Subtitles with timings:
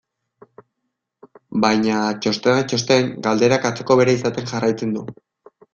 [1.65, 5.11] Baina, txostenak txosten, galderak atzoko bera izaten jarraitzen du.